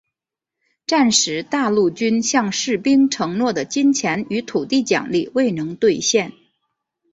[0.87, 6.33] 战时大陆军向士兵承诺的金钱与土地奖励未能兑现。